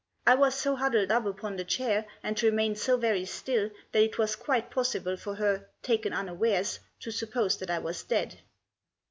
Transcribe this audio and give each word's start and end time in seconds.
I 0.25 0.33
was 0.33 0.55
so 0.55 0.75
huddled 0.75 1.11
up 1.11 1.27
upon 1.27 1.57
the 1.57 1.63
chair, 1.63 2.07
and 2.23 2.41
remained 2.41 2.79
so 2.79 2.97
very 2.97 3.23
still, 3.23 3.69
that 3.91 4.01
it 4.01 4.17
was 4.17 4.35
quite 4.35 4.71
possible 4.71 5.15
for 5.15 5.35
her, 5.35 5.67
taken 5.83 6.11
unawares, 6.11 6.79
to 7.01 7.11
suppose 7.11 7.55
that 7.57 7.69
I 7.69 7.77
was 7.77 8.01
dead. 8.01 8.39